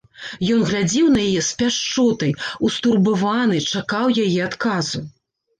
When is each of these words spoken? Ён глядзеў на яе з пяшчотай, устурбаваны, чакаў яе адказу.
Ён 0.53 0.61
глядзеў 0.69 1.11
на 1.15 1.19
яе 1.29 1.43
з 1.49 1.59
пяшчотай, 1.59 2.31
устурбаваны, 2.71 3.63
чакаў 3.75 4.05
яе 4.25 4.39
адказу. 4.51 5.07